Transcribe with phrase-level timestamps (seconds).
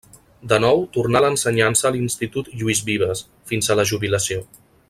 [0.53, 4.47] De nou tornà a l’ensenyança a l’Institut Lluís Vives, fins a la jubilació.